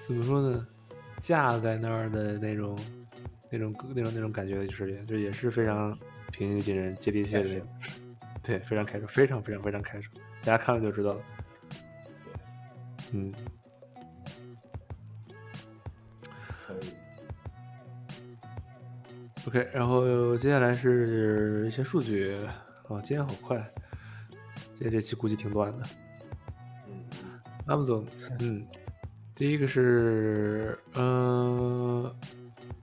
[0.07, 0.67] 怎么说呢，
[1.21, 2.75] 架在那儿的那种、
[3.51, 5.95] 那种、那种、那种感觉的视频，就也是非常
[6.31, 7.67] 平易近人、接地气的那种，
[8.41, 10.09] 对，非常开手，非常非常非常开手，
[10.43, 11.21] 大家看了就知道了。
[13.11, 13.31] 嗯，
[16.65, 16.79] 可以
[19.45, 22.35] ，OK，然后接下来是一些数据，
[22.87, 23.71] 哦，今天好快，
[24.73, 25.83] 今天这期估计挺短的。
[27.67, 28.05] 嗯，Amazon，
[28.39, 28.65] 嗯，
[29.35, 32.03] 第一个是，嗯、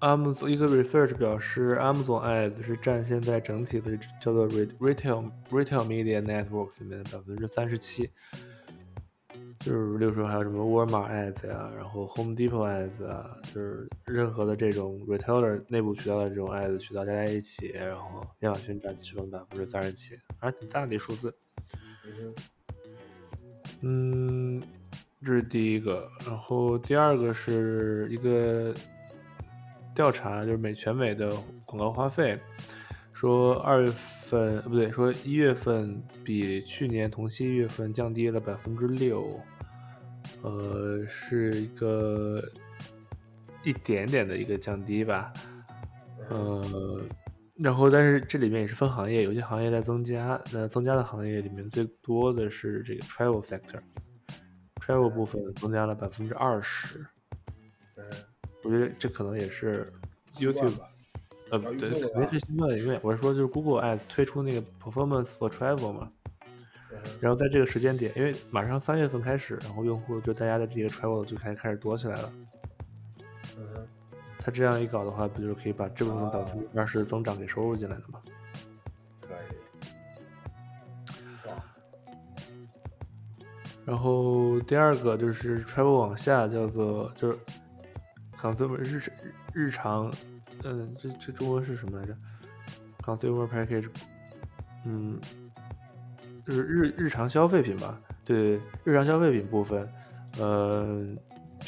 [0.01, 6.23] a m a z o n 一个 research 表示，Amazon Ads 是占现在整体的叫做 re- retail retail media
[6.23, 8.11] networks 里面的百分之三十七，
[9.61, 21.35] 就是例如说还有什么沃尔玛 Ads 呀，然后 Home Depot Ads 啊，就是任何的这种 retailer 内部渠道的这种 Ads 渠道加在一起，然后亚马逊占其中百分之三十七，还是挺大的一数字。
[23.81, 24.63] 嗯，
[25.25, 28.75] 这是第一个，然后第二个是一个
[29.95, 31.31] 调查，就是美全美的
[31.65, 32.39] 广告花费，
[33.13, 39.41] 说二月份不对，说一月份比去年同期月份降低了百分之六，
[40.43, 42.43] 呃，是一个
[43.65, 45.33] 一点点的一个降低吧，
[46.31, 47.01] 呃，
[47.59, 57.05] 然后但是这里面也是分行业，有些行业在增加，那增加的行业里面最多的是这个 travel sector，travel 部分增加了百分之二十，
[57.97, 58.05] 嗯，
[58.63, 59.93] 我觉得这可能也是
[60.37, 60.89] YouTube 吧，
[61.51, 66.09] 呃，啊对肯定啊是新冠的，因为我是说就是 Google Ads 推出那个 Performance for Travel 嘛，
[67.21, 72.33] 然后在这个时间点，因为马上三月份开始，然后用户就大家的这个 travel 就开开始多起来了。
[74.49, 78.21] 嗯哼，他这样一搞的话，不就是可以把这部分百啊分之二十的增长给收入进来的吗？
[79.21, 79.37] 可以，
[81.47, 81.53] 哇，
[83.85, 87.39] 然后第二个就是 travel 往下叫做就是
[88.41, 89.03] consumer 日
[89.53, 90.11] 日常，
[90.65, 92.17] 嗯，这这中文是什么来着
[93.03, 93.91] ？consumer package，
[94.87, 95.21] 嗯，
[96.45, 99.87] 就是日日常消费品吧，对，日常消费品部分，
[100.39, 101.07] 呃，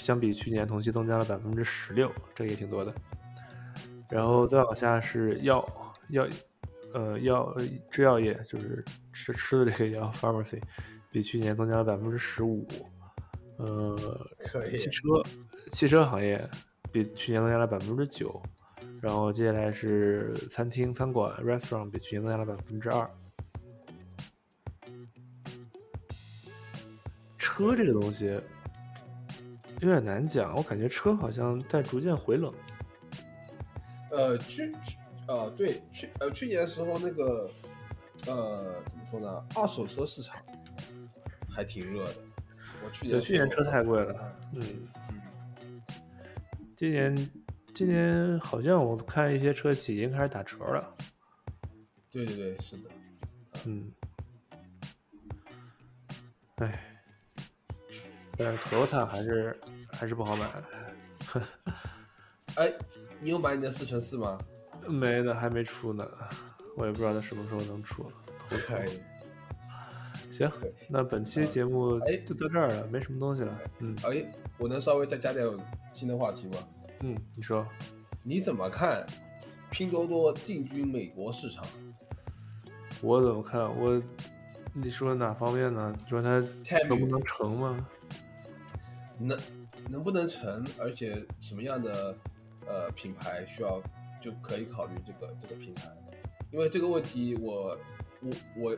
[0.01, 2.93] 相比去年同期增加了百分之十六，这个也挺多的。
[4.09, 5.65] 然后再往下是药
[6.09, 6.27] 药，
[6.95, 7.55] 呃药
[7.91, 10.61] 制药业，就是吃吃的这个药 pharmacy，
[11.11, 12.67] 比去年增加了百分之十五。
[13.59, 13.95] 呃，
[14.39, 15.03] 可以，汽车
[15.71, 16.43] 汽车行业
[16.91, 18.43] 比去年增加了百分之九，
[19.01, 23.09] 然后接下来是餐厅餐馆 restaurant 比去年增加了百分之二。
[27.37, 28.41] 车这个东西
[29.81, 32.53] 有点难讲，我感觉车好像在逐渐回冷。
[34.11, 37.51] 呃，去去呃，对，去呃去年的时候那个
[38.27, 40.37] 呃怎么说呢，二手车市场
[41.49, 42.15] 还挺热的。
[42.85, 44.37] 我去年对，去年车太贵了。
[44.55, 44.63] 嗯，
[46.77, 47.31] 今年
[47.75, 50.95] 今年好像我看一些车企已经开始打折了。
[52.11, 52.83] 对对对，是的。
[53.67, 53.93] 嗯，
[56.57, 56.90] 哎，
[58.43, 59.55] 但是 Toyota 还是
[59.93, 60.51] 还是不好买。
[62.57, 62.73] 哎，
[63.21, 64.39] 你有买你的四乘四吗？
[64.89, 66.09] 没呢，还没出呢，
[66.75, 68.11] 我也不知道它什么时候能出。
[68.49, 68.99] 可以。
[70.33, 70.51] 行，
[70.89, 73.61] 那本期节目哎就到这儿了，没什么东西了。
[73.81, 74.25] 嗯，哎，
[74.57, 75.47] 我能稍微再加点
[75.93, 76.57] 新的话题吗？
[77.01, 77.67] 嗯，你说，
[78.23, 79.05] 你怎么看
[79.71, 81.63] 拼多多进军美国市场？
[83.03, 83.61] 我怎么看？
[83.79, 84.03] 我，
[84.73, 85.95] 你说哪方面呢？
[86.03, 86.41] 你说它
[86.89, 87.87] 能不能成吗？
[89.21, 89.39] 能，
[89.89, 90.65] 能不能成？
[90.79, 92.17] 而且什么样的
[92.67, 93.81] 呃品牌需要
[94.21, 95.91] 就可以考虑这个这个平台？
[96.51, 97.79] 因为这个问题，我
[98.21, 98.77] 我我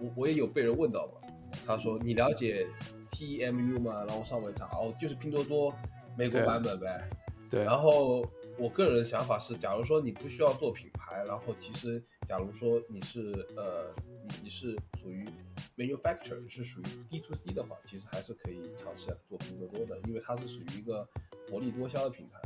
[0.00, 1.20] 我我也有被人问到过。
[1.66, 2.66] 他说：“你了解
[3.10, 5.72] TMU 吗？”然后上面查，哦，就是拼多多
[6.16, 7.08] 美国版本呗。
[7.48, 7.64] 对。
[7.64, 8.26] 然后
[8.58, 12.02] 我个人的想法是，假如说你不需要做品牌，然后其实。
[12.26, 13.94] 假如说你是呃，
[14.26, 15.28] 你你是属于
[15.76, 21.08] manufacturer，是属于 D to C 的话，其实还是可以尝试做拼多多的，因为它是属于一个
[21.48, 22.40] 薄利多销的品牌。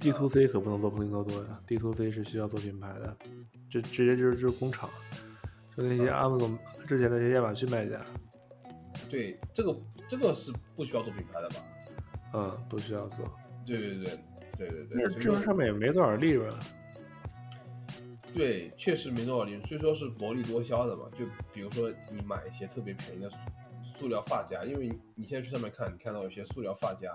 [0.00, 3.16] D to C 可不能做拼多多呀，D to C 是需要做品牌的，
[3.70, 4.90] 这直接就是就是工厂，
[5.76, 8.00] 就那些 Amazon 之前那些亚马逊卖家。
[9.08, 9.76] 对，这个
[10.08, 11.56] 这个是不需要做品牌的吧？
[12.32, 13.24] 嗯，不需要做。
[13.64, 14.18] 对对对
[14.56, 15.08] 对对对。
[15.08, 16.52] 这这上面也没多少利润。
[18.34, 21.04] 对，确实没多少利润，虽说是薄利多销的嘛。
[21.16, 23.36] 就比如说你买一些特别便宜的塑
[24.00, 27.14] 塑料发夹，因为你现在去上面看，你看到有些塑料发夹、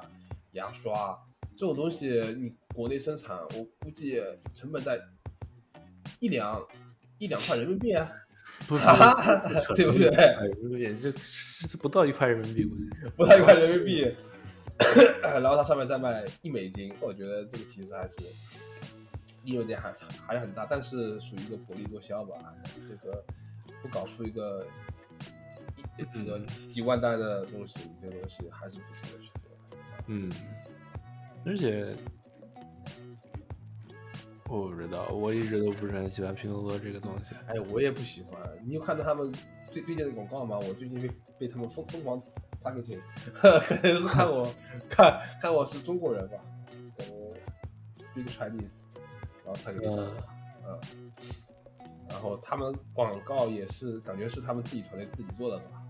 [0.54, 1.18] 牙刷
[1.58, 2.08] 这种东西，
[2.38, 4.22] 你国内生产，我估计
[4.54, 4.98] 成本在
[6.22, 6.66] 一两
[7.18, 8.10] 一两块人民币啊，
[8.66, 8.84] 不是，
[9.76, 10.80] 对不对？
[10.80, 11.12] 也这
[11.68, 14.16] 这不到一块人民币，估计不到一块人民币。
[15.22, 18.16] 然后它上面再卖一美金，我觉得这个其实还是。
[19.44, 19.94] 利润点还
[20.26, 22.36] 还是很大，但是属于一个薄利多销吧。
[22.88, 23.24] 这个
[23.82, 24.66] 不搞出一个
[25.98, 29.78] 一这个几万单的东西，这个东西还是不值得去做。
[30.08, 30.32] 嗯，
[31.46, 31.96] 而且
[34.48, 37.36] 我不知道，我一直都不是很喜欢拼多多这个东西。
[37.48, 38.40] 哎，我也不喜欢。
[38.66, 39.32] 你有看到他们
[39.72, 40.58] 最推荐的广告吗？
[40.58, 42.22] 我最近被被他们疯疯狂
[42.62, 43.00] targeting，
[43.34, 44.52] 可能是看我
[44.90, 46.38] 看看我是中国人吧，
[49.54, 50.24] 可能 speak Chinese。
[50.66, 51.12] 嗯嗯，
[52.10, 55.84] 然后他们广告也是感觉是他们自己团队自己做的吧，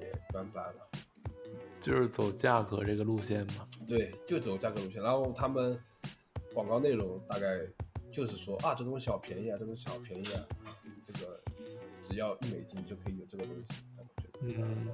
[0.00, 0.88] 也一般般了，
[1.78, 3.68] 就是走价格这个路线嘛。
[3.86, 5.00] 对，就走价格路线。
[5.02, 5.78] 然后他们
[6.52, 7.60] 广告内容大概
[8.10, 10.42] 就是说啊，这东西好便宜啊，这东西好便宜啊，
[11.04, 11.40] 这个
[12.02, 13.84] 只要一美金就可以有这个东西。
[14.40, 14.88] 嗯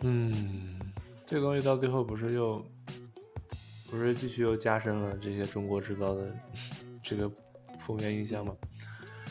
[0.00, 0.80] 嗯，
[1.24, 2.64] 这个东西到最后不是又。
[3.94, 6.34] 不是继续又加深了这些中国制造的
[7.00, 7.30] 这个
[7.78, 8.52] 负面印象吗？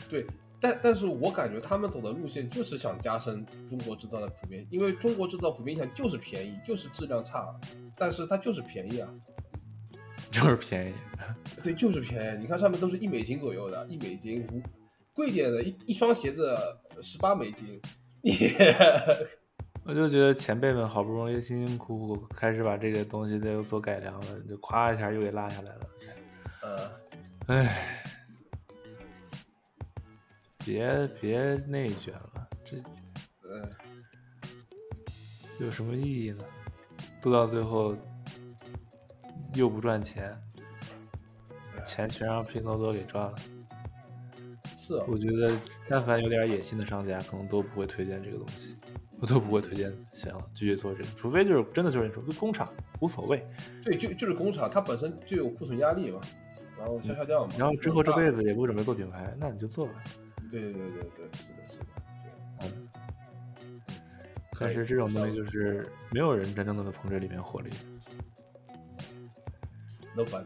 [0.08, 0.26] 对，
[0.58, 7.54] 但但是我感觉他们走的路线就是想加深中国制造的普遍，因为中国制造普遍印象就是便宜，就是质量差，
[7.94, 9.08] 但是它就是便宜啊，
[10.32, 10.94] 就是便宜，
[11.62, 12.40] 对，就是便宜。
[12.40, 14.62] 你看上面都是一美金左右的，一美金五，
[15.12, 16.56] 贵点的一一双鞋子
[17.02, 17.78] 十八美金，
[18.22, 18.32] 你。
[19.86, 25.86] 我就觉得前辈们好不容易辛辛苦苦开始把这个东西再有所改良了，就咵一下又给拉下来了。
[26.62, 26.90] 呃，
[27.48, 28.10] 哎，
[30.64, 32.78] 别别内卷了，这，
[33.42, 33.68] 呃，
[35.60, 36.42] 有什么意义呢？
[37.20, 37.94] 做到最后
[39.52, 40.34] 又不赚钱，
[41.84, 43.34] 钱全让拼多多给赚了。
[44.64, 45.54] 是，我觉得
[45.90, 48.76] 但凡有点野心的商家，可能都不会推荐这个东西。
[49.24, 52.68] 我都不会推荐，想要继续做这个，除非就是真的就是那种工厂，
[53.00, 53.42] 无所谓。
[53.82, 56.20] 对，就就是工厂，它本身就有库存压力嘛，
[56.76, 57.54] 然后消消掉嘛。
[57.58, 59.92] 然后之后这辈子也不准备做品牌，那你就做吧。
[60.50, 61.84] 对对对对对，是的，是的，
[62.60, 62.88] 对，嗯。
[64.60, 67.70] 但是这种东西就是没有人真正的能从这里面获利。
[70.14, 70.44] No problem。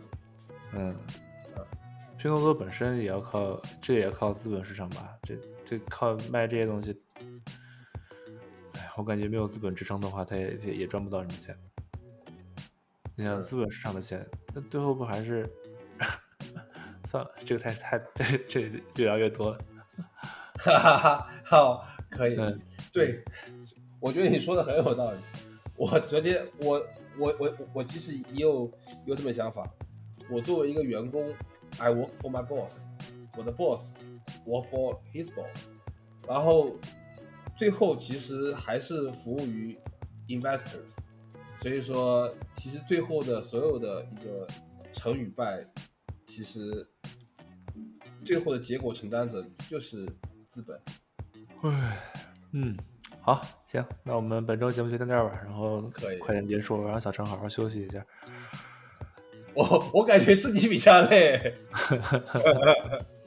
[0.73, 0.95] 嗯。
[2.17, 5.17] 拼多多本身也要靠，这也要靠资本市场吧？
[5.25, 6.97] 这这靠卖这些东西。
[8.99, 11.57] 我感觉没有资本支撑的话，他也也也赚不到什么钱。
[13.15, 15.49] 你想资本市场的钱，那最后不还是
[17.07, 17.31] 算了？
[17.45, 18.61] 这个太太这这
[18.97, 19.59] 越聊越多了。
[20.59, 22.35] 哈哈哈，好，可以。
[22.37, 22.61] 嗯
[22.93, 23.23] 对，
[24.01, 25.19] 我觉得你说的很有道理。
[25.77, 26.85] 我昨天，我
[27.17, 28.69] 我我我其实也有
[29.07, 29.65] 有这么想法。
[30.29, 31.33] 我作为一个员工
[31.79, 32.87] ，I work for my boss，
[33.37, 33.95] 我的 boss
[34.45, 35.71] work for his boss，
[36.27, 36.73] 然后。
[37.59, 39.77] 最后其实还是服务于
[40.29, 40.95] investors，
[41.61, 44.47] 所以说其实最后的所有的一个
[44.93, 45.67] 成与败，
[46.25, 46.89] 其实
[48.25, 50.07] 最后的结果承担者就是
[50.49, 50.81] 资本。
[51.63, 51.99] 唉，
[52.53, 52.77] 嗯，
[53.21, 58.07] 好，行，那我们本周节目就到这儿吧，然后可以快点结束，让小陈好好休息一下。
[59.55, 61.57] 我我感觉是你比较累。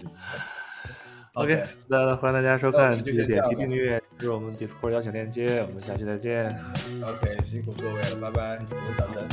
[1.33, 6.53] OK，那欢迎大家收看，记得点击订阅，这是我们 Discord 邀请链接，我们下期再见。
[7.01, 9.25] OK，辛苦各位了，拜拜，我是小陈。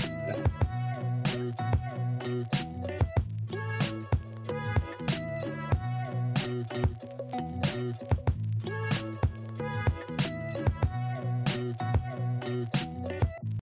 [7.81, 8.18] Thank